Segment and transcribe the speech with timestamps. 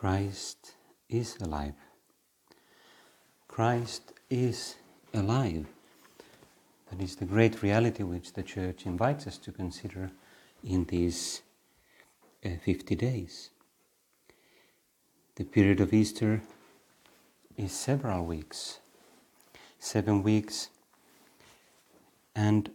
[0.00, 0.76] Christ
[1.10, 1.74] is alive.
[3.48, 4.76] Christ is
[5.12, 5.66] alive.
[6.90, 10.10] That is the great reality which the Church invites us to consider
[10.64, 11.42] in these
[12.42, 13.50] uh, 50 days.
[15.34, 16.40] The period of Easter
[17.58, 18.78] is several weeks,
[19.78, 20.70] seven weeks,
[22.34, 22.70] and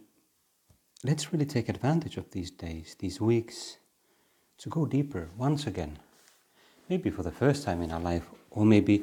[1.02, 3.78] let's really take advantage of these days, these weeks,
[4.58, 5.98] to go deeper once again.
[6.88, 9.02] Maybe for the first time in our life, or maybe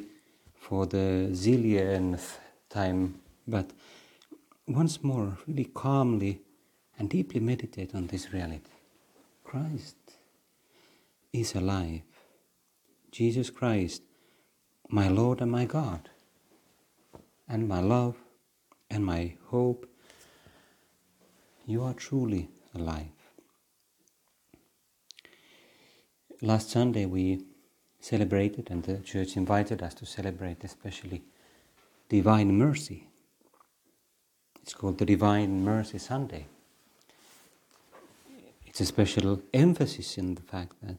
[0.56, 2.38] for the zillionth
[2.70, 3.72] time, but
[4.68, 6.42] once more, really calmly
[6.98, 8.72] and deeply meditate on this reality.
[9.44, 9.98] Christ
[11.34, 12.02] is alive.
[13.12, 14.02] Jesus Christ,
[14.90, 16.10] my Lord and my God,
[17.50, 18.16] and my love
[18.90, 19.86] and my hope,
[21.66, 23.08] you are truly alive.
[26.42, 27.44] Last Sunday we
[28.04, 31.24] celebrated, and the church invited us to celebrate especially
[32.10, 33.08] Divine Mercy.
[34.62, 36.46] It's called the Divine Mercy Sunday.
[38.66, 40.98] It's a special emphasis in the fact that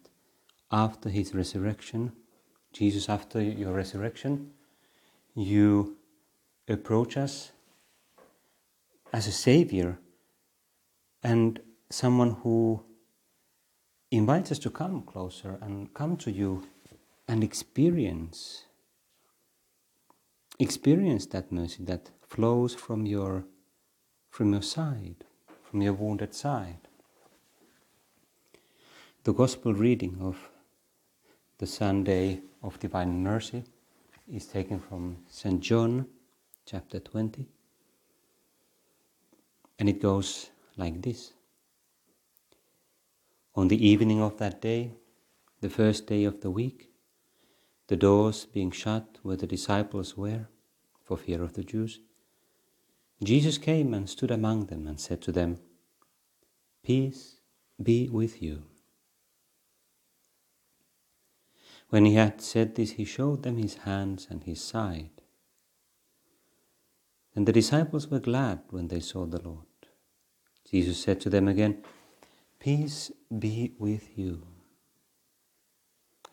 [0.73, 2.13] after his resurrection,
[2.73, 4.53] Jesus, after your resurrection,
[5.35, 5.99] you
[6.67, 7.53] approach us
[9.13, 9.99] as a savior
[11.23, 11.61] and
[11.91, 12.83] someone who
[14.11, 16.65] invites us to come closer and come to you
[17.29, 18.65] and experience
[20.59, 23.45] experience that mercy that flows from your
[24.31, 25.25] from your side
[25.75, 26.79] from your wounded side.
[29.25, 30.37] The gospel reading of
[31.59, 33.65] the sunday of divine mercy
[34.33, 36.07] is taken from st john
[36.65, 37.49] chapter 20
[39.81, 41.33] and it goes like this.
[43.57, 44.93] On the evening of that day
[45.61, 46.94] the first day of the week
[47.89, 50.47] the doors being shut where the disciples were,
[51.03, 52.01] for fear of the Jews,
[53.23, 55.59] Jesus came and stood among them and said to them,
[56.83, 57.37] Peace
[57.83, 58.65] be with you.
[61.91, 65.11] When he had said this, he showed them his hands and his side.
[67.37, 69.67] And the disciples were glad when they saw the Lord.
[70.71, 71.83] Jesus said to them again,
[72.59, 74.54] Peace be with you.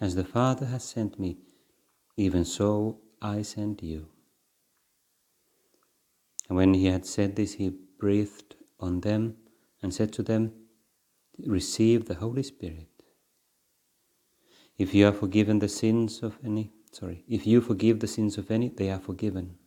[0.02, 1.38] As the Father has sent me,
[2.18, 4.08] even so I send you.
[6.50, 7.70] And when he had said this, he
[8.00, 9.38] breathed on them
[9.82, 10.54] and said to them,
[11.46, 12.88] Receive the Holy Spirit.
[14.76, 18.50] If you are forgiven the sins of any, sorry, if you forgive the sins of
[18.50, 19.58] any, they are forgiven.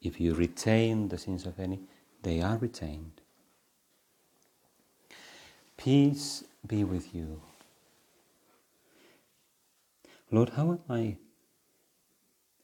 [0.00, 1.82] If you retain the sins of any,
[2.22, 3.20] they are retained.
[5.76, 7.42] Peace be with you.
[10.30, 11.16] Lord, how am I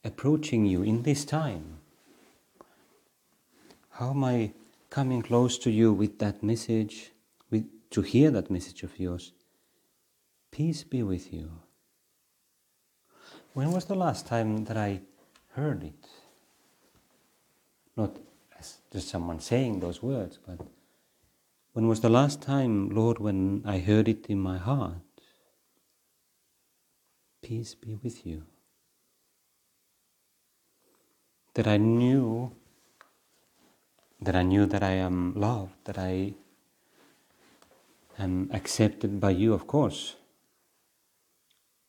[0.04, 1.78] approaching you in this time?
[3.90, 4.52] How am I
[4.90, 7.12] coming close to you with that message,
[7.50, 9.32] with, to hear that message of yours?
[10.50, 11.50] Peace be with you.
[13.54, 15.00] When was the last time that I
[15.52, 16.06] heard it?
[17.96, 18.16] Not
[18.58, 20.58] as just someone saying those words, but
[21.72, 25.13] when was the last time, Lord, when I heard it in my heart?
[27.44, 28.42] Peace be with you.
[31.52, 32.52] That I knew
[34.22, 36.32] that I knew that I am loved, that I
[38.18, 40.16] am accepted by you, of course.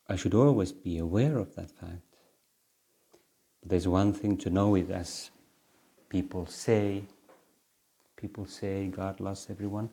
[0.09, 2.03] I should always be aware of that fact.
[3.61, 5.31] But there's one thing to know it as
[6.09, 7.03] people say,
[8.17, 9.89] people say God loves everyone,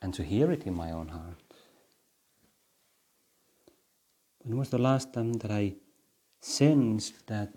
[0.00, 1.47] and to hear it in my own heart.
[4.42, 5.74] When was the last time that I
[6.40, 7.52] sensed that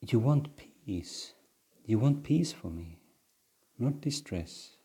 [0.00, 1.32] you want peace?
[1.84, 2.98] You want peace for me,
[3.78, 4.76] not distress.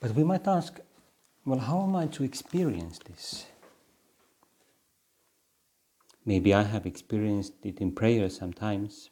[0.00, 0.78] But we might ask,
[1.46, 3.46] well, how am I to experience this?
[6.26, 9.10] Maybe I have experienced it in prayer sometimes.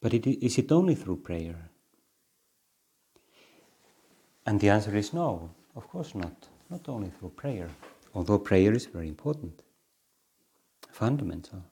[0.00, 1.69] But it, is it only through prayer?
[4.46, 6.48] And the answer is no, of course not.
[6.70, 7.68] Not only through prayer,
[8.14, 9.62] although prayer is very important,
[10.92, 11.64] fundamental.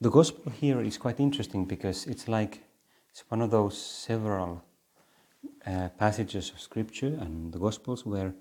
[0.00, 2.62] The gospel here is quite interesting because it's like
[3.10, 4.64] it's one of those several
[5.66, 8.32] uh, passages of scripture and the gospels where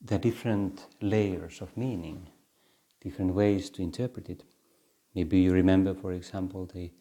[0.00, 2.28] there are different layers of meaning,
[3.00, 4.44] different ways to interpret it.
[5.14, 6.92] Maybe you remember, for example, the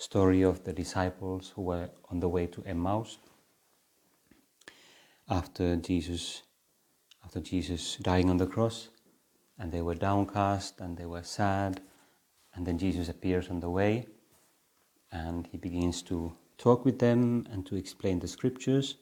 [0.00, 3.18] story of the disciples who were on the way to Emmaus
[5.28, 6.42] after Jesus
[7.22, 8.88] after Jesus dying on the cross
[9.58, 11.82] and they were downcast and they were sad
[12.54, 14.06] and then Jesus appears on the way
[15.12, 18.94] and he begins to talk with them and to explain the scriptures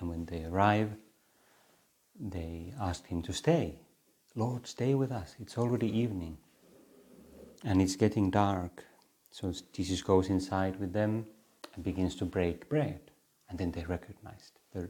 [0.00, 0.90] and when they arrive
[2.18, 3.78] they ask him to stay.
[4.34, 5.36] Lord stay with us.
[5.38, 6.38] It's already evening
[7.64, 8.84] and it's getting dark
[9.36, 11.26] so Jesus goes inside with them
[11.74, 13.00] and begins to break bread.
[13.50, 14.88] And then they recognized, the,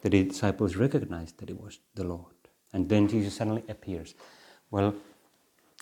[0.00, 2.36] the disciples recognized that it was the Lord.
[2.72, 4.14] And then Jesus suddenly appears.
[4.70, 4.94] Well,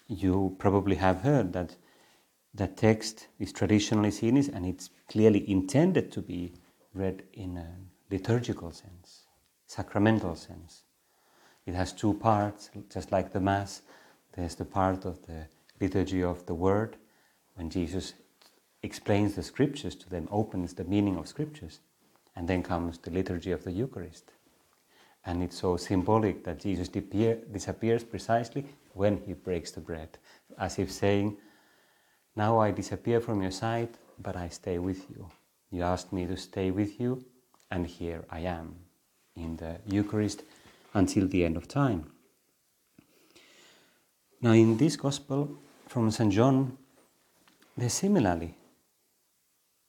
[0.08, 1.76] you probably have heard that
[2.54, 6.52] that text is traditionally seen as, and it's clearly intended to be
[6.94, 7.76] read in a
[8.10, 9.26] liturgical sense,
[9.68, 10.82] sacramental sense.
[11.64, 13.82] It has two parts, just like the Mass.
[14.32, 15.46] There's the part of the
[15.80, 16.96] liturgy of the Word,
[17.54, 18.14] when Jesus
[18.82, 21.80] explains the scriptures to them, opens the meaning of scriptures,
[22.36, 24.32] and then comes the liturgy of the Eucharist.
[25.24, 30.18] And it's so symbolic that Jesus disappears precisely when he breaks the bread,
[30.58, 31.36] as if saying,
[32.36, 35.28] Now I disappear from your sight, but I stay with you.
[35.70, 37.24] You asked me to stay with you,
[37.70, 38.74] and here I am
[39.34, 40.42] in the Eucharist
[40.92, 42.10] until the end of time.
[44.40, 45.56] Now, in this Gospel
[45.88, 46.30] from St.
[46.32, 46.76] John,
[47.76, 48.54] there's similarly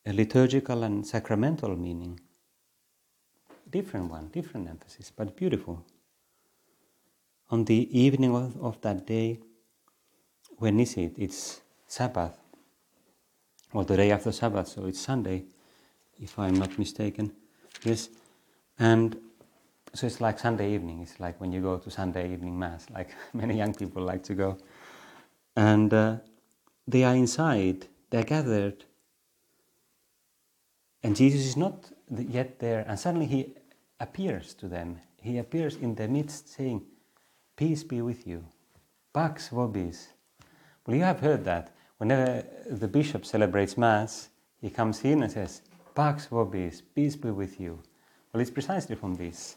[0.04, 2.20] a liturgical and sacramental meaning.
[3.68, 5.84] Different one, different emphasis, but beautiful.
[7.50, 9.40] On the evening of, of that day,
[10.58, 11.14] when is it?
[11.16, 12.36] It's Sabbath,
[13.72, 15.44] or the day after Sabbath, so it's Sunday,
[16.20, 17.32] if I'm not mistaken.
[17.84, 18.08] Yes,
[18.78, 19.16] and
[19.92, 21.02] so it's like Sunday evening.
[21.02, 24.34] It's like when you go to Sunday evening mass, like many young people like to
[24.34, 24.58] go,
[25.56, 26.16] and uh,
[26.86, 28.84] they are inside, they're gathered,
[31.02, 33.54] and Jesus is not yet there, and suddenly he
[34.00, 34.98] appears to them.
[35.20, 36.82] He appears in their midst saying,
[37.56, 38.44] Peace be with you.
[39.12, 40.08] Pax vobis.
[40.86, 41.74] Well, you have heard that.
[41.98, 44.30] Whenever the bishop celebrates Mass,
[44.60, 45.62] he comes in and says,
[45.94, 47.80] Pax vobis, peace be with you.
[48.32, 49.56] Well, it's precisely from this.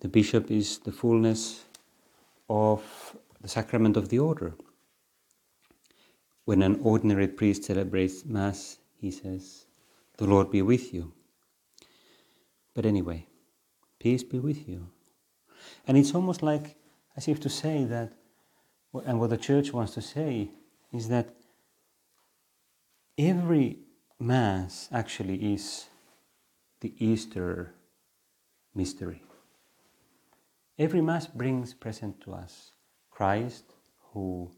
[0.00, 1.64] The bishop is the fullness
[2.48, 2.82] of
[3.48, 4.52] the sacrament of the order.
[6.44, 9.64] When an ordinary priest celebrates Mass, he says,
[10.18, 11.14] The Lord be with you.
[12.74, 13.26] But anyway,
[13.98, 14.88] peace be with you.
[15.86, 16.76] And it's almost like
[17.16, 18.12] as if to say that,
[19.06, 20.50] and what the church wants to say
[20.92, 21.34] is that
[23.16, 23.78] every
[24.20, 25.86] Mass actually is
[26.80, 27.72] the Easter
[28.74, 29.22] mystery.
[30.78, 32.72] Every Mass brings present to us
[33.18, 33.64] Christ
[34.12, 34.48] who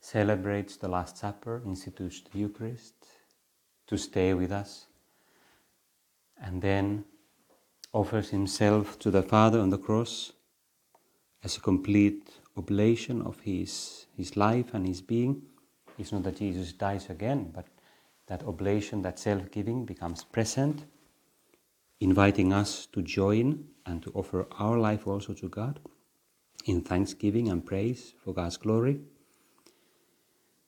[0.00, 3.06] celebrates the Last Supper, institutes the Eucharist
[3.86, 4.88] to stay with us,
[6.42, 7.04] and then
[7.92, 10.32] offers himself to the Father on the cross
[11.44, 15.42] as a complete oblation of his, his life and his being.
[16.00, 17.68] It's not that Jesus dies again, but
[18.26, 20.84] that oblation, that self giving becomes present,
[22.00, 25.78] inviting us to join and to offer our life also to God
[26.64, 29.00] in thanksgiving and praise for God's glory.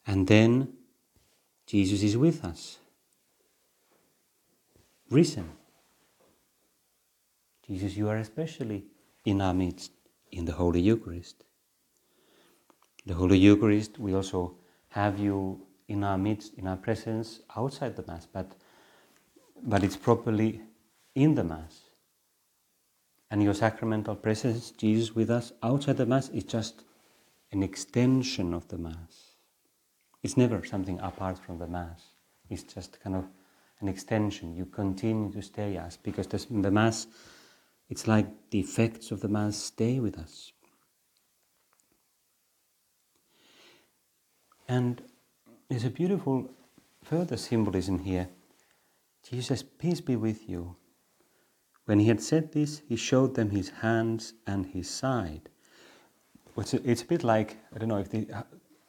[0.07, 0.73] And then
[1.67, 2.79] Jesus is with us,
[5.09, 5.51] risen.
[7.65, 8.83] Jesus, you are especially
[9.25, 9.91] in our midst
[10.31, 11.43] in the Holy Eucharist.
[13.05, 14.55] The Holy Eucharist, we also
[14.89, 18.51] have you in our midst, in our presence outside the Mass, but,
[19.63, 20.61] but it's properly
[21.15, 21.81] in the Mass.
[23.31, 26.83] And your sacramental presence, Jesus with us outside the Mass, is just
[27.53, 29.35] an extension of the Mass.
[30.21, 32.01] It's never something apart from the Mass.
[32.49, 33.25] It's just kind of
[33.79, 34.53] an extension.
[34.53, 37.07] You continue to stay us because in the Mass,
[37.89, 40.51] it's like the effects of the Mass stay with us.
[44.67, 45.01] And
[45.69, 46.49] there's a beautiful
[47.03, 48.27] further symbolism here.
[49.29, 50.75] Jesus Peace be with you.
[51.85, 55.49] When he had said this, he showed them his hands and his side.
[56.57, 58.27] It's a, it's a bit like, I don't know if the,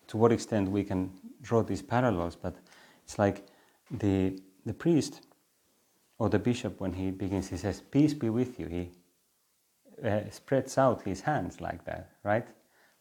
[0.09, 2.57] to what extent we can draw these parallels, but
[3.05, 3.47] it's like
[3.91, 5.23] the, the priest
[6.19, 8.67] or the bishop, when he begins, he says, Peace be with you.
[8.67, 8.91] He
[10.07, 12.47] uh, spreads out his hands like that, right?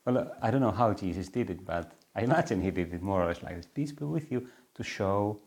[0.05, 3.01] Well, uh, I don't know how Jesus did it, but I imagine he did it
[3.01, 5.39] more or less like this Peace be with you to show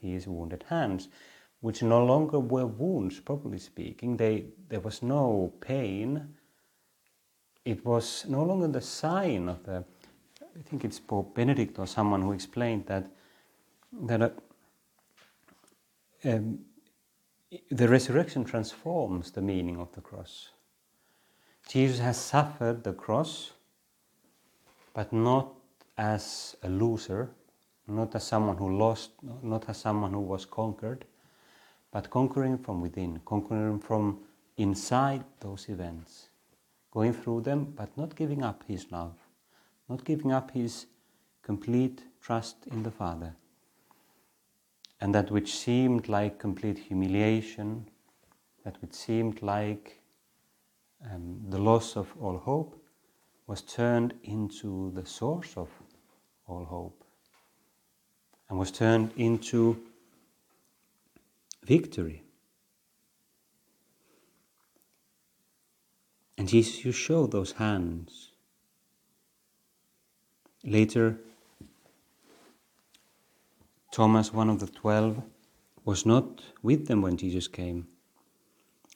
[0.00, 1.08] his wounded hands,
[1.66, 4.16] which no longer were wounds, properly speaking.
[4.16, 6.28] They, there was no pain.
[7.64, 9.84] It was no longer the sign of the,
[10.40, 13.10] I think it's Pope Benedict or someone who explained that,
[14.04, 14.30] that uh,
[16.24, 16.60] um,
[17.72, 20.50] the resurrection transforms the meaning of the cross.
[21.68, 23.54] Jesus has suffered the cross,
[24.94, 25.52] but not
[25.98, 27.28] as a loser,
[27.88, 29.10] not as someone who lost,
[29.42, 31.04] not as someone who was conquered,
[31.96, 34.18] but conquering from within, conquering from
[34.58, 36.28] inside those events,
[36.90, 39.14] going through them, but not giving up his love,
[39.88, 40.84] not giving up his
[41.42, 43.34] complete trust in the Father.
[45.00, 47.88] And that which seemed like complete humiliation,
[48.62, 50.02] that which seemed like
[51.10, 52.78] um, the loss of all hope,
[53.46, 55.70] was turned into the source of
[56.46, 57.02] all hope
[58.50, 59.80] and was turned into
[61.66, 62.22] victory.
[66.38, 68.32] And Jesus, you show those hands.
[70.62, 71.18] Later,
[73.90, 75.22] Thomas, one of the twelve,
[75.84, 77.88] was not with them when Jesus came.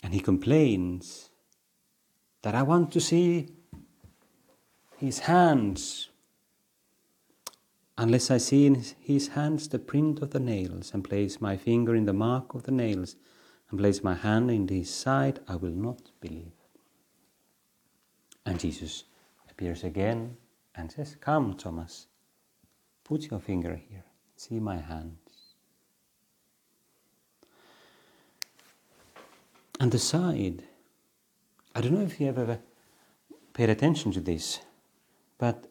[0.03, 1.31] And he complains
[2.43, 3.49] that I want to see
[4.99, 6.10] his hands.
[8.01, 11.95] Unless I see in his hands the print of the nails, and place my finger
[11.95, 13.17] in the mark of the nails,
[13.69, 16.55] and place my hand in his side, I will not believe.
[18.47, 19.05] And Jesus
[19.51, 20.39] appears again
[20.75, 22.07] and says, Come, Thomas,
[23.05, 24.05] put your finger here.
[24.35, 25.53] See my hands.
[29.79, 30.63] And the side,
[31.75, 32.61] I don't know if you have ever
[33.53, 34.61] paid attention to this,
[35.37, 35.70] but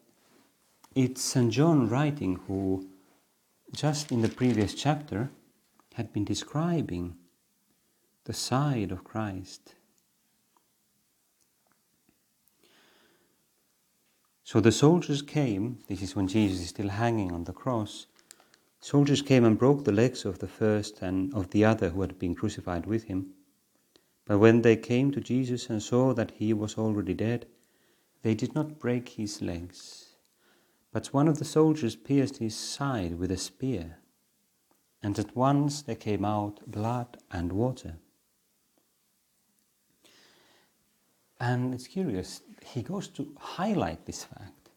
[0.96, 1.52] it's St.
[1.52, 2.88] John writing who,
[3.72, 5.30] just in the previous chapter,
[5.94, 7.16] had been describing
[8.26, 9.76] the side of Christ.
[14.44, 18.08] So the soldiers came, this is when Jesus is still hanging on the cross,
[18.82, 22.18] Soldiers came and broke the legs of the first and of the other who had
[22.18, 23.34] been crucified with him.
[24.26, 27.46] But when they came to Jesus and saw that he was already dead,
[28.22, 30.09] they did not break his legs.
[30.92, 34.00] But one of the soldiers pierced his side with a spear,
[35.04, 37.98] and at once there came out blood and water.
[41.40, 44.70] And it's curious, he goes to highlight this fact.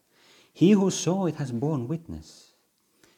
[0.53, 2.53] He who saw it has borne witness.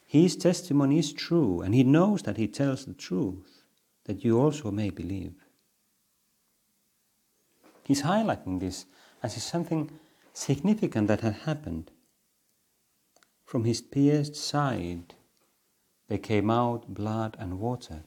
[0.06, 3.62] His testimony is true, and he knows that he tells the truth,
[4.04, 5.34] that you also may believe.
[7.84, 8.86] He's highlighting this
[9.22, 9.90] as something
[10.32, 11.90] significant that had happened.
[13.46, 15.14] From his pierced side
[16.08, 18.02] there came out blood and water.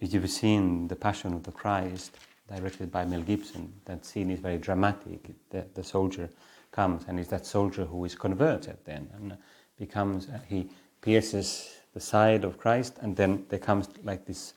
[0.00, 2.16] If you've seen The Passion of the Christ,
[2.48, 5.30] directed by Mel Gibson, that scene is very dramatic.
[5.50, 6.30] The, the soldier
[6.70, 9.10] comes, and it's that soldier who is converted then.
[9.16, 9.36] And
[9.76, 10.70] becomes, uh, he
[11.00, 14.54] pierces the side of Christ, and then there comes like this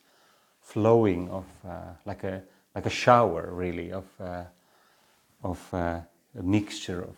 [0.62, 2.44] flowing of, uh, like, a,
[2.75, 4.44] like a shower, really, of, uh,
[5.44, 6.01] of uh,
[6.38, 7.15] a mixture of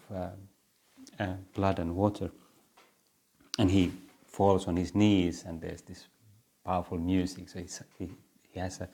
[1.19, 2.29] uh, blood and water.
[3.59, 3.91] And he
[4.25, 6.07] falls on his knees, and there's this
[6.65, 7.49] powerful music.
[7.49, 7.59] So
[7.99, 8.09] he,
[8.51, 8.89] he has a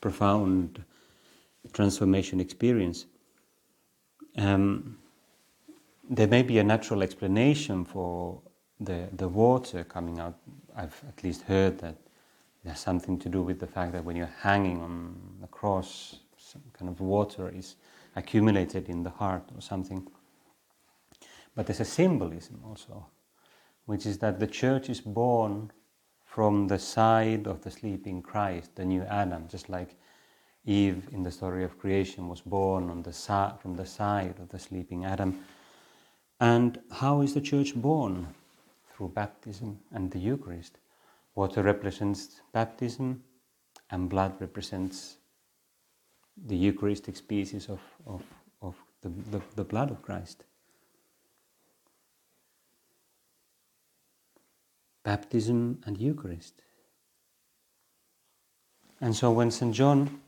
[0.00, 0.82] profound
[1.72, 3.06] transformation experience.
[4.36, 4.98] Um,
[6.08, 8.40] there may be a natural explanation for
[8.80, 10.38] the, the water coming out,
[10.74, 11.96] I've at least heard that
[12.64, 16.16] it has something to do with the fact that when you're hanging on the cross,
[16.36, 17.76] some kind of water is
[18.16, 20.06] accumulated in the heart or something.
[21.54, 23.06] But there's a symbolism also,
[23.86, 25.72] which is that the church is born
[26.24, 29.96] from the side of the sleeping Christ, the new Adam, just like
[30.64, 34.48] Eve in the story of creation was born on the si- from the side of
[34.50, 35.44] the sleeping Adam.
[36.38, 38.34] And how is the church born?
[39.00, 40.76] through baptism and the Eucharist.
[41.34, 43.22] Water represents baptism,
[43.90, 45.16] and blood represents
[46.46, 48.22] the Eucharistic species of, of,
[48.60, 50.44] of the, the, the blood of Christ.
[55.02, 56.62] Baptism and Eucharist.
[59.00, 59.74] And so when St.
[59.74, 60.20] John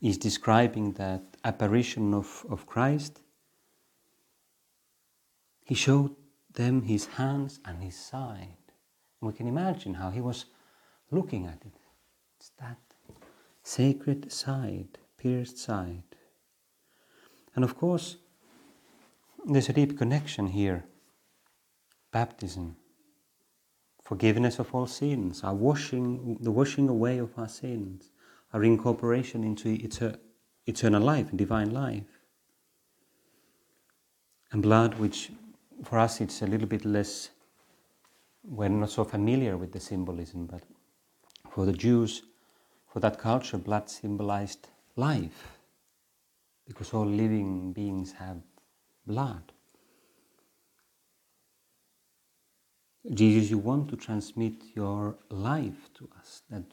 [0.00, 3.20] is describing that apparition of, of Christ,
[5.64, 6.14] he showed
[6.54, 8.56] them his hands and his side.
[9.20, 10.46] And we can imagine how he was
[11.10, 11.74] looking at it.
[12.38, 12.78] It's that
[13.62, 16.02] sacred side, pierced side.
[17.54, 18.16] And of course,
[19.44, 20.84] there's a deep connection here.
[22.12, 22.76] Baptism,
[24.08, 28.10] forgiveness of all sins, our washing, the washing away of our sins,
[28.54, 29.68] our incorporation into
[30.66, 32.10] eternal life, divine life.
[34.50, 35.30] And blood, which
[35.84, 37.28] for us it's a little bit less,
[38.42, 40.62] we're not so familiar with the symbolism, but
[41.50, 42.22] for the Jews,
[42.90, 45.58] for that culture, blood symbolized life,
[46.66, 48.38] because all living beings have
[49.06, 49.52] blood.
[53.14, 56.64] Jesus, you want to transmit your life to us, that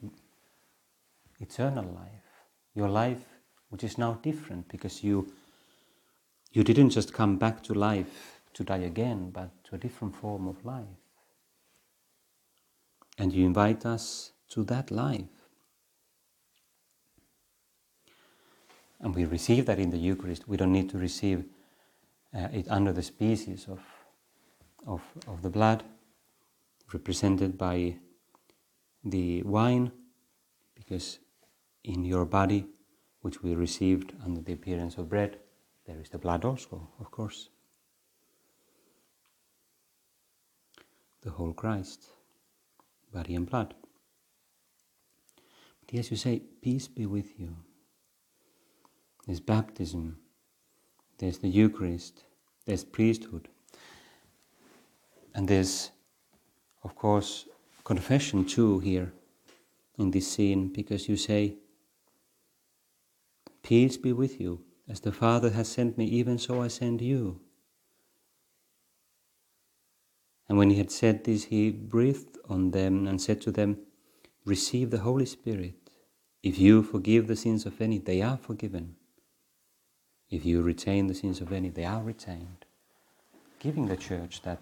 [1.39, 3.23] eternal life, your life
[3.69, 5.31] which is now different because you
[6.51, 10.47] you didn't just come back to life to die again, but to a different form
[10.47, 10.85] of life.
[13.17, 15.25] And you invite us to that life.
[19.01, 20.47] And we receive that in the Eucharist.
[20.47, 21.43] We don't need to receive
[22.33, 23.81] uh, it under the species of,
[24.87, 25.83] of, of the blood,
[26.93, 27.97] represented by
[29.03, 29.91] the wine,
[30.75, 31.19] because
[31.83, 32.65] in your body,
[33.21, 35.37] which we received under the appearance of bread,
[35.85, 37.49] there is the blood also, of course.
[41.21, 42.05] The whole Christ,
[43.13, 43.73] body and blood.
[45.79, 47.55] But yes, you say, Peace be with you.
[49.25, 50.17] There's baptism,
[51.17, 52.23] there's the Eucharist,
[52.65, 53.47] there's priesthood,
[55.33, 55.91] and there's,
[56.85, 57.47] of course,
[57.83, 59.11] confession too here
[59.97, 61.55] in this scene because you say,
[63.63, 64.61] Peace be with you.
[64.87, 67.41] As the Father has sent me, even so I send you.
[70.47, 73.79] And when he had said this, he breathed on them and said to them,
[74.45, 75.73] Receive the Holy Spirit.
[76.43, 78.95] If you forgive the sins of any, they are forgiven.
[80.29, 82.65] If you retain the sins of any, they are retained.
[83.57, 84.61] Giving the church that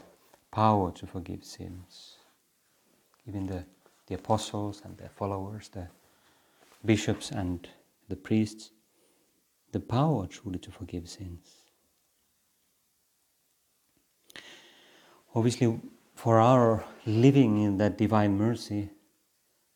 [0.54, 2.18] power to forgive sins.
[3.28, 3.66] Even the,
[4.06, 5.88] the apostles and their followers, the
[6.86, 7.68] bishops and
[8.08, 8.70] the priests,
[9.72, 11.48] the power truly to forgive sins.
[15.34, 15.80] Obviously,
[16.14, 18.92] for our living in that divine mercy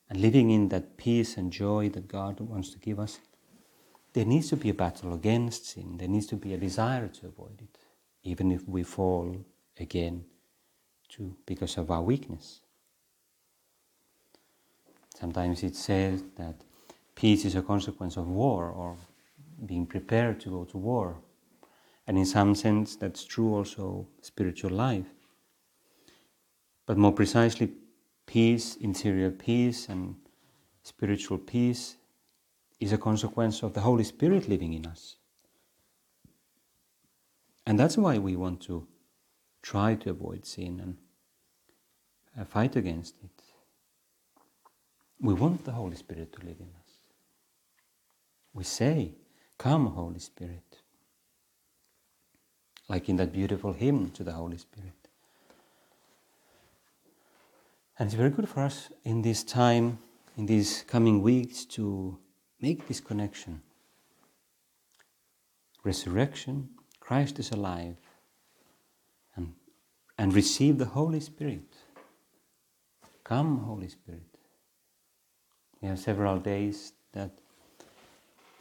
[0.07, 3.19] and living in that peace and joy that God wants to give us,
[4.13, 5.97] there needs to be a battle against sin.
[5.97, 7.79] There needs to be a desire to avoid it,
[8.23, 9.43] even if we fall
[9.79, 10.25] again
[11.09, 12.61] too, because of our weakness.
[15.15, 16.55] Sometimes it says that
[17.15, 18.95] peace is a consequence of war or
[19.65, 21.17] being prepared to go to war.
[22.05, 25.07] And in some sense, that's true also spiritual life.
[26.85, 27.71] But more precisely,
[28.25, 30.15] peace, interior peace, and
[30.83, 31.97] spiritual peace
[32.79, 35.15] is a consequence of the Holy Spirit living in us.
[37.65, 38.87] And that's why we want to
[39.61, 40.97] try to avoid sin and
[42.39, 43.43] uh, fight against it.
[45.19, 46.93] We want the Holy Spirit to live in us.
[48.53, 49.15] We say,
[49.57, 50.79] Come, Holy Spirit.
[52.87, 54.93] Like in that beautiful hymn to the Holy Spirit.
[57.99, 59.97] And it's very good for us in this time,
[60.37, 62.17] in these coming weeks, to
[62.61, 63.61] make this connection.
[65.83, 67.95] Resurrection, Christ is alive,
[70.17, 71.75] and receive the Holy Spirit.
[73.23, 74.21] Come, Holy Spirit.
[75.81, 77.31] We have several days that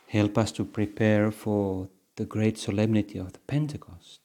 [0.08, 4.20] Help us to prepare for the great solemnity of the Pentecost,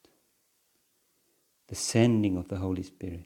[1.68, 3.26] the sending of the Holy Spirit.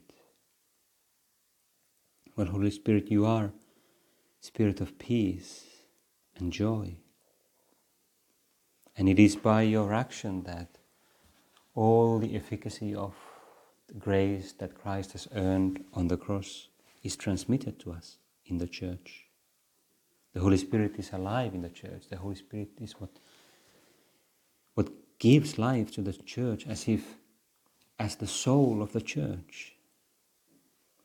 [2.34, 3.52] Well, Holy Spirit, you are
[4.40, 5.64] Spirit of peace
[6.36, 6.96] and joy.
[8.96, 10.78] And it is by your action that
[11.74, 13.14] all the efficacy of
[13.88, 16.68] the grace that Christ has earned on the cross
[17.02, 19.26] is transmitted to us in the church.
[20.32, 22.08] The Holy Spirit is alive in the church.
[22.10, 23.10] The Holy Spirit is what,
[24.74, 27.16] what gives life to the church as if
[27.98, 29.76] as the soul of the church,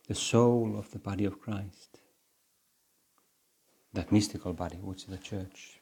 [0.07, 1.99] the soul of the body of Christ,
[3.93, 5.80] that mystical body which is the church.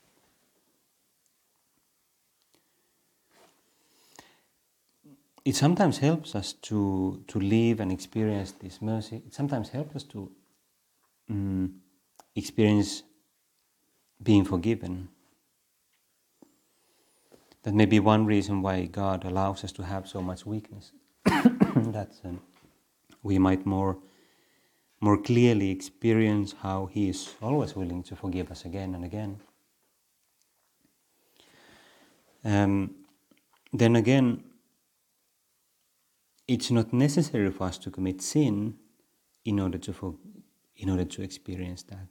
[5.45, 9.23] It sometimes helps us to, to live and experience this mercy.
[9.25, 10.31] It sometimes helps us to
[11.29, 11.75] um,
[12.35, 13.03] experience
[14.21, 15.09] being forgiven.
[17.63, 20.91] That may be one reason why God allows us to have so much weakness.
[21.25, 22.41] that um,
[23.23, 23.97] we might more
[25.01, 29.39] more clearly experience how He is always willing to forgive us again and again.
[32.43, 32.95] Um,
[33.71, 34.43] then again,
[36.49, 38.73] it's not necessary for us to commit sin
[39.45, 40.15] in order to for,
[40.77, 42.07] in order to experience that.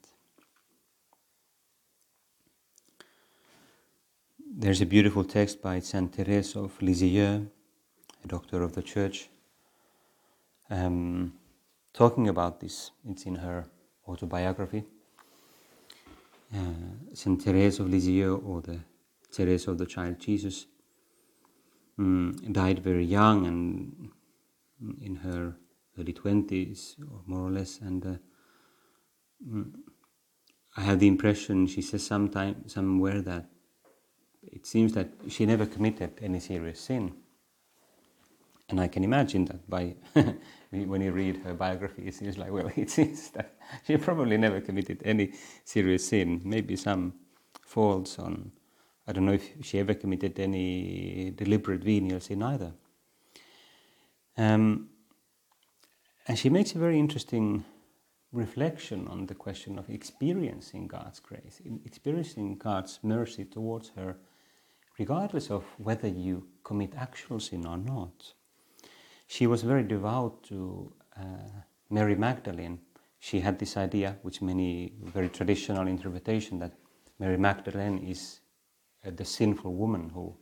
[4.61, 7.49] There's a beautiful text by Saint Therese of Lisieux,
[8.25, 9.29] a doctor of the Church,
[10.71, 11.33] um,
[11.93, 12.93] talking about this.
[13.09, 13.67] It's in her
[14.07, 14.85] autobiography.
[16.55, 18.79] Uh, Saint Therese of Lisieux, or the
[19.33, 20.67] Therese of the Child Jesus,
[21.99, 24.11] um, died very young and
[25.01, 25.57] in her
[25.99, 27.81] early 20s, or more or less.
[27.81, 28.15] And uh,
[29.47, 29.73] mm,
[30.77, 33.47] I have the impression, she says sometime, somewhere that
[34.43, 37.15] it seems that she never committed any serious sin.
[38.69, 39.97] And I can imagine that by
[40.71, 43.55] when you read her biography, it seems like, well, it seems that
[43.87, 45.33] she probably never committed any
[45.65, 47.15] serious sin, maybe some
[47.63, 48.53] faults on,
[49.07, 52.73] I don't know if she ever committed any deliberate venial sin either.
[54.39, 54.91] Um,
[56.29, 57.65] and she makes a very interesting
[58.33, 64.17] reflection on the question of experiencing God's grace, experiencing God's mercy towards her,
[64.99, 68.35] regardless of whether you commit actual sin or not.
[69.27, 71.23] She was very devout to uh,
[71.91, 72.79] Mary Magdalene.
[73.19, 76.75] She had this idea, which many very traditional interpretation, that
[77.19, 78.41] Mary Magdalene is
[79.05, 80.37] uh, the sinful woman who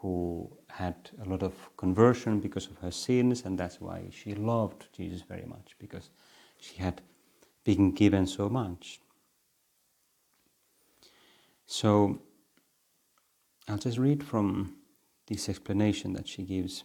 [0.00, 4.86] who had a lot of conversion because of her sins, and that's why she loved
[4.92, 6.10] Jesus very much, because
[6.58, 7.00] she had
[7.64, 9.00] been given so much.
[11.66, 12.20] So
[13.68, 14.76] I'll just read from
[15.26, 16.84] this explanation that she gives.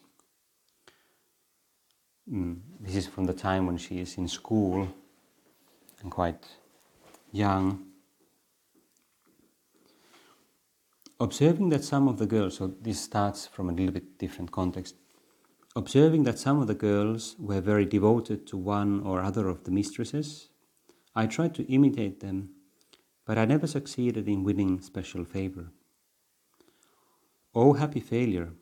[2.31, 4.87] Mm, this is from the time when she is in school
[6.01, 6.47] and quite
[7.31, 7.90] young.
[11.21, 14.95] Observing that some of the girls, so this starts from a little bit different context,
[15.75, 19.69] observing that some of the girls were very devoted to one or other of the
[19.69, 20.49] mistresses,
[21.13, 22.49] I tried to imitate them,
[23.23, 25.67] but I never succeeded in winning special favor.
[27.53, 28.53] Oh, happy failure,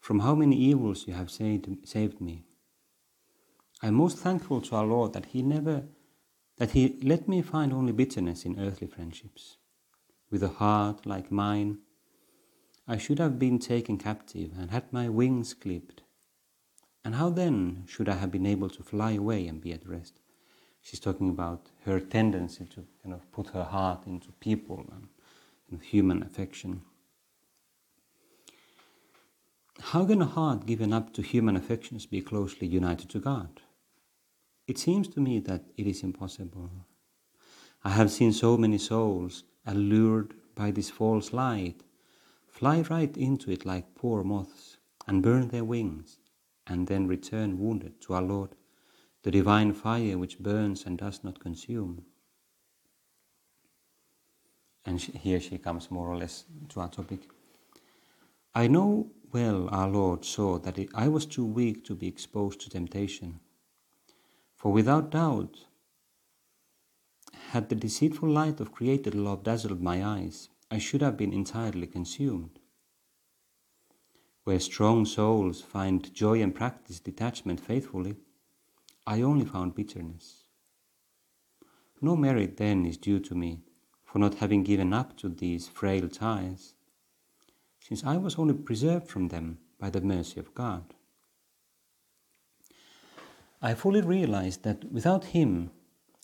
[0.00, 2.44] from how many evils you have saved me.
[3.82, 5.84] I am most thankful to our Lord that He never
[6.58, 9.56] that He let me find only bitterness in earthly friendships
[10.30, 11.78] with a heart like mine,
[12.86, 16.02] I should have been taken captive and had my wings clipped.
[17.04, 20.20] And how then should I have been able to fly away and be at rest?
[20.82, 25.08] She's talking about her tendency to kind of put her heart into people and,
[25.70, 26.82] and human affection.
[29.80, 33.60] How can a heart given up to human affections be closely united to God?
[34.66, 36.70] It seems to me that it is impossible.
[37.82, 41.82] I have seen so many souls allured by this false light,
[42.46, 46.18] fly right into it like poor moths and burn their wings,
[46.66, 48.54] and then return wounded to our Lord,
[49.22, 52.04] the divine fire which burns and does not consume.
[54.84, 57.20] And here she comes more or less to our topic.
[58.54, 62.70] I know well our Lord saw that I was too weak to be exposed to
[62.70, 63.40] temptation.
[64.56, 65.66] For without doubt,
[67.50, 71.88] had the deceitful light of created love dazzled my eyes, I should have been entirely
[71.88, 72.60] consumed.
[74.44, 78.14] Where strong souls find joy and practice detachment faithfully,
[79.04, 80.44] I only found bitterness.
[82.00, 83.64] No merit then is due to me
[84.04, 86.74] for not having given up to these frail ties,
[87.80, 90.94] since I was only preserved from them by the mercy of God.
[93.60, 95.72] I fully realized that without Him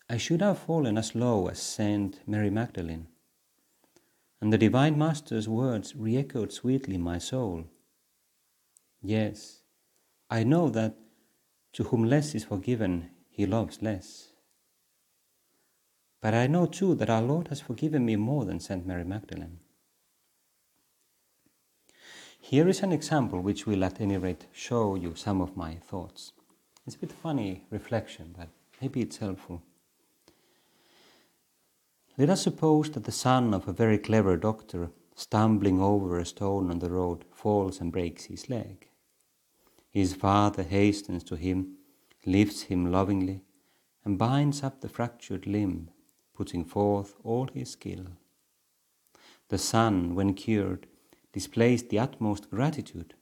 [0.09, 3.09] I should have fallen as low as Saint Mary Magdalene.
[4.41, 7.65] And the Divine Master's words re echoed sweetly in my soul.
[9.03, 9.63] Yes,
[10.31, 10.95] I know that
[11.73, 14.29] to whom less is forgiven, he loves less.
[16.21, 19.59] But I know too that our Lord has forgiven me more than Saint Mary Magdalene.
[22.41, 26.33] Here is an example which will at any rate show you some of my thoughts.
[26.87, 28.49] It's a bit funny reflection, but
[28.81, 29.63] maybe it's helpful.
[32.19, 36.71] Let us suppose that the son of a very clever doctor, stumbling over a stone
[36.71, 38.89] on the road, falls and breaks his leg.
[39.91, 41.77] His father hastens to him,
[42.25, 43.43] lifts him lovingly,
[44.05, 45.91] and binds up the fractured limb,
[46.35, 48.07] putting forth all his skill.
[49.49, 50.87] The son, when cured,
[51.33, 53.15] displays the utmost gratitude,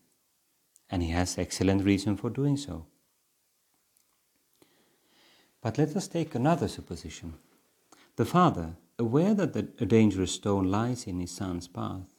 [0.88, 2.86] and he has excellent reason for doing so.
[5.60, 7.34] But let us take another supposition.
[8.16, 12.14] The father, aware that a dangerous stone lies in his son's path,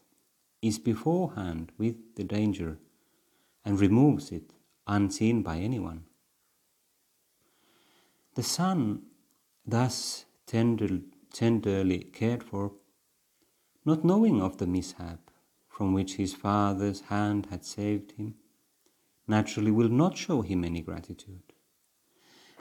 [0.61, 2.79] is beforehand with the danger
[3.63, 4.53] and removes it
[4.87, 6.03] unseen by anyone.
[8.35, 9.03] The son,
[9.65, 10.99] thus tender,
[11.33, 12.73] tenderly cared for,
[13.85, 15.31] not knowing of the mishap
[15.67, 18.35] from which his father's hand had saved him,
[19.27, 21.53] naturally will not show him any gratitude,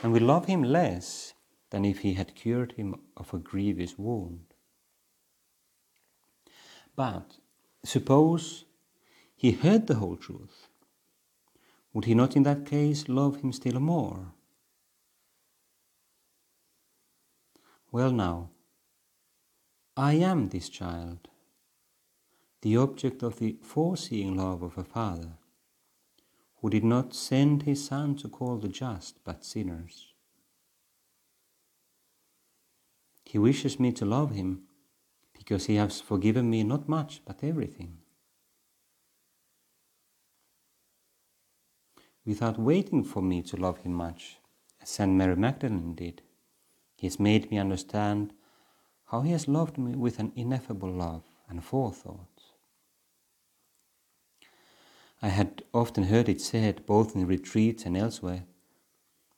[0.02, 1.33] and will love him less
[1.74, 4.54] than if he had cured him of a grievous wound.
[6.94, 7.38] But
[7.84, 8.64] suppose
[9.34, 10.68] he heard the whole truth,
[11.92, 14.34] would he not in that case love him still more?
[17.90, 18.50] Well, now,
[19.96, 21.26] I am this child,
[22.62, 25.38] the object of the foreseeing love of a father,
[26.60, 30.13] who did not send his son to call the just but sinners.
[33.34, 34.62] He wishes me to love him
[35.32, 37.98] because he has forgiven me not much but everything.
[42.24, 44.36] Without waiting for me to love him much,
[44.80, 45.10] as St.
[45.10, 46.22] Mary Magdalene did,
[46.94, 48.32] he has made me understand
[49.06, 52.40] how He has loved me with an ineffable love and forethought.
[55.20, 58.44] I had often heard it said, both in retreats and elsewhere,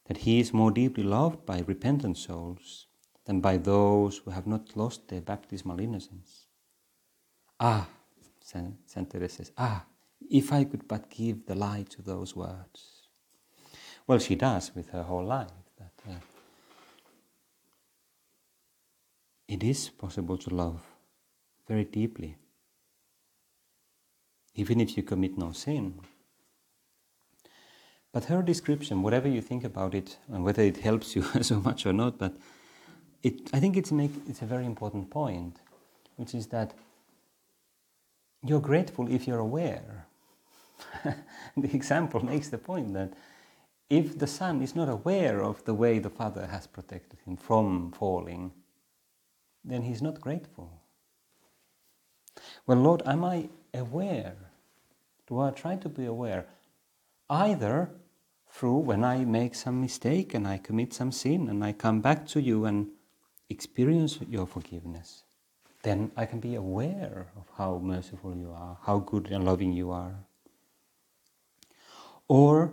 [0.04, 2.88] that He is more deeply loved by repentant souls
[3.26, 6.46] than by those who have not lost their baptismal innocence.
[7.58, 7.88] Ah,
[8.40, 9.84] Saint Teresa says, ah,
[10.30, 13.08] if I could but give the lie to those words.
[14.06, 15.50] Well, she does with her whole life.
[15.78, 16.14] That, uh,
[19.48, 20.82] it is possible to love
[21.66, 22.36] very deeply,
[24.54, 26.00] even if you commit no sin.
[28.12, 31.84] But her description, whatever you think about it, and whether it helps you so much
[31.84, 32.36] or not, but
[33.22, 35.58] it, I think it's, make, it's a very important point,
[36.16, 36.74] which is that
[38.44, 40.06] you're grateful if you're aware.
[41.56, 43.12] the example makes the point that
[43.88, 47.92] if the son is not aware of the way the father has protected him from
[47.92, 48.52] falling,
[49.64, 50.70] then he's not grateful.
[52.66, 54.36] Well, Lord, am I aware?
[55.26, 56.46] Do I try to be aware?
[57.28, 57.90] Either
[58.48, 62.26] through when I make some mistake and I commit some sin and I come back
[62.28, 62.88] to you and
[63.48, 65.24] experience your forgiveness,
[65.82, 69.90] then I can be aware of how merciful you are, how good and loving you
[69.90, 70.16] are.
[72.28, 72.72] Or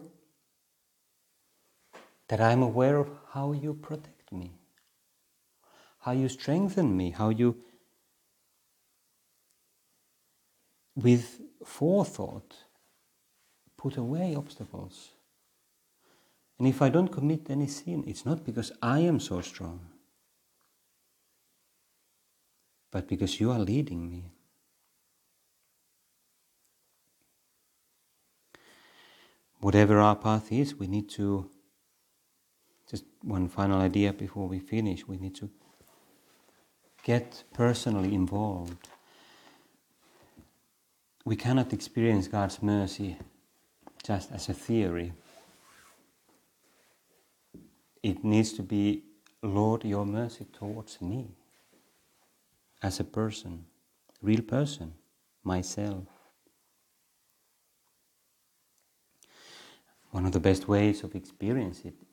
[2.27, 4.53] that I'm aware of how you protect me
[6.03, 7.55] how you strengthen me, how you,
[10.95, 12.53] with forethought,
[13.77, 15.11] put away obstacles.
[16.59, 19.79] And if I don't commit any sin, it's not because I am so strong,
[22.93, 24.23] but because you are leading me.
[29.59, 31.49] Whatever our path is, we need to,
[32.87, 35.49] just one final idea before we finish, we need to
[37.03, 38.89] get personally involved.
[41.25, 43.17] We cannot experience God's mercy
[44.03, 45.13] just as a theory.
[48.03, 49.05] It needs to be,
[49.41, 51.31] Lord, your mercy towards me
[52.83, 53.65] as a person,
[54.21, 54.93] real person,
[55.43, 56.07] myself.
[60.11, 62.07] One of the best ways of experiencing it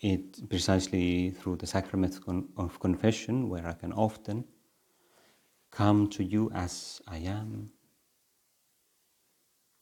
[0.00, 2.18] it precisely through the sacrament
[2.56, 4.44] of confession, where I can often
[5.70, 7.70] come to you as I am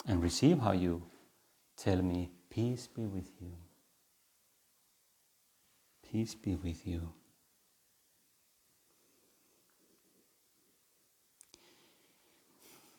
[0.07, 1.03] and receive how you
[1.77, 3.55] tell me, Peace be with you.
[6.03, 7.15] Peace be with you.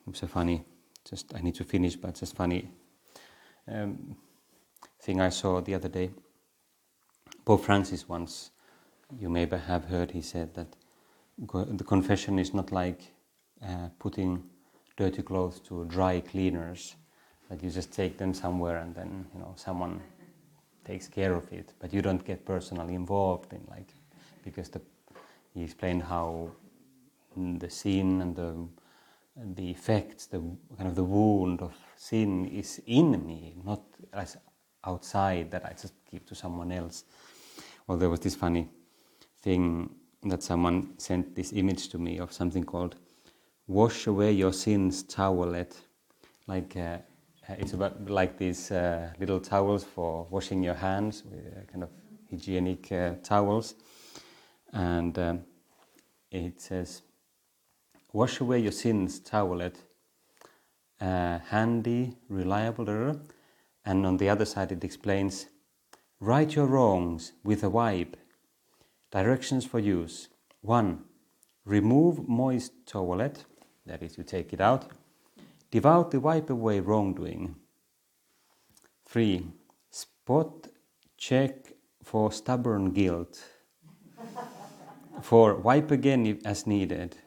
[0.08, 0.64] It's a funny,
[1.10, 2.70] just I need to finish, but just funny
[3.68, 4.16] um,
[5.00, 6.12] thing I saw the other day.
[7.46, 8.52] Pope Francis once,
[9.20, 10.76] you may have heard, he said that
[11.38, 13.02] the confession is not like
[13.66, 14.44] uh, putting
[14.98, 16.96] dirty clothes to dry cleaners,
[17.50, 20.02] that you just take them somewhere and then you know someone
[20.86, 23.94] takes care of it, but you don't get personally involved in like
[24.44, 24.82] because the,
[25.54, 26.50] he explained how
[27.36, 28.56] the sin and the
[29.36, 30.40] the effects, the
[30.78, 33.82] kind of the wound of sin is in me, not
[34.14, 34.38] as
[34.86, 37.06] outside that I just give to someone else.
[37.88, 38.70] Well, there was this funny
[39.42, 42.96] thing that someone sent this image to me of something called
[43.68, 45.76] "Wash away your sins towelette,"
[46.48, 47.00] like uh,
[47.50, 51.84] uh, it's about like these uh, little towels for washing your hands, with, uh, kind
[51.84, 51.90] of
[52.30, 53.76] hygienic uh, towels,
[54.72, 55.42] and um,
[56.32, 57.02] it says,
[58.14, 59.82] "Wash away your sins, towelette."
[61.02, 63.20] Uh, handy, reliable,
[63.84, 65.48] and on the other side it explains,
[66.20, 68.16] "Right your wrongs with a wipe."
[69.12, 70.30] Directions for use:
[70.62, 71.04] one,
[71.66, 73.46] remove moist towelette,
[73.86, 74.92] that is, you take it out.
[75.72, 77.56] Devoutly wipe away wrongdoing.
[79.06, 79.52] Three,
[79.90, 80.68] spot
[81.18, 83.44] check for stubborn guilt.
[85.22, 87.18] Four, wipe again if, as needed.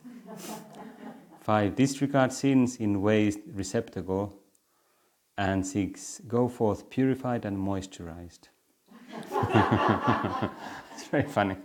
[1.46, 4.34] Five, disregard sins in waste receptacle.
[5.38, 8.48] And six, go forth purified and moisturized.
[10.92, 11.56] it's very funny.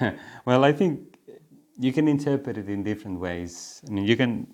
[0.44, 1.16] well, I think
[1.78, 3.80] you can interpret it in different ways.
[3.86, 4.48] I mean, you can.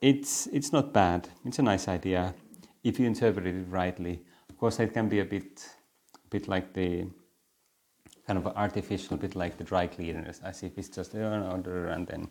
[0.00, 1.28] It's it's not bad.
[1.44, 2.34] It's a nice idea
[2.82, 4.22] if you interpret it rightly.
[4.48, 5.68] Of course, it can be a bit,
[6.30, 7.06] bit like the
[8.26, 12.06] kind of artificial, bit like the dry cleaners, as if it's just an order, and
[12.06, 12.28] then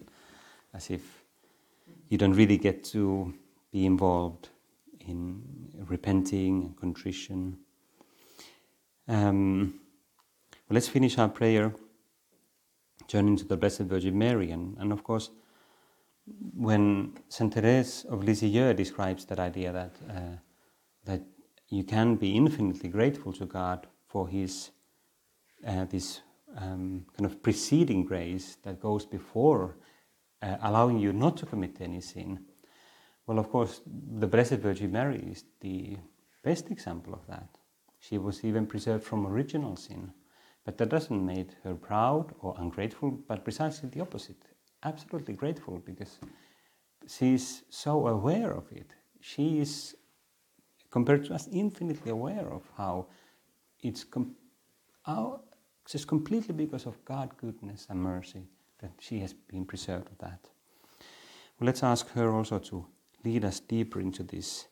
[0.74, 1.24] as if
[2.10, 3.34] you don't really get to
[3.72, 4.50] be involved
[5.08, 5.42] in
[5.88, 7.58] repenting and contrition.
[9.08, 9.80] Um,
[10.70, 11.74] well, let's finish our prayer,
[13.08, 15.32] turning to the Blessed Virgin Mary, and, and of course,
[16.56, 20.38] when Saint Therese of Lisieux describes that idea that uh,
[21.04, 21.22] that
[21.70, 24.72] you can be infinitely grateful to God for His
[25.68, 26.22] uh, this
[26.58, 29.76] um, kind of preceding grace that goes before
[30.42, 32.40] uh, allowing you not to commit any sin.
[33.28, 35.98] Well, of course, the Blessed Virgin Mary is the
[36.44, 37.58] best example of that.
[38.00, 40.12] She was even preserved from original sin.
[40.66, 44.44] But that doesn't make her proud or ungrateful, but precisely the opposite.
[44.84, 46.20] Absolutely grateful because
[47.08, 48.94] she's so aware of it.
[49.22, 49.96] She is,
[50.90, 53.08] compared to us, infinitely aware of how
[53.82, 54.36] it's com-
[55.04, 55.42] how,
[55.90, 58.48] just completely because of God's goodness and mercy
[58.82, 60.50] that she has been preserved of that.
[61.60, 62.86] Well, let's ask her also to
[63.24, 64.67] lead us deeper into this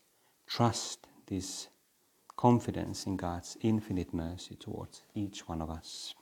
[0.46, 1.68] trust, this
[2.36, 6.14] confidence in God's infinite mercy towards each one of us.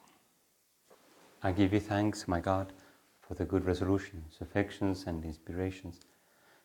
[1.43, 2.73] I give you thanks, my God,
[3.21, 6.01] for the good resolutions, affections, and inspirations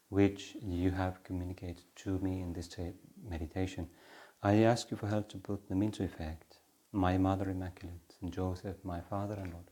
[0.10, 2.76] which you have communicated to me in this
[3.28, 3.88] meditation.
[4.42, 6.58] I ask you for help to put them into effect.
[6.92, 9.72] My Mother Immaculate, and Joseph, my Father and Lord,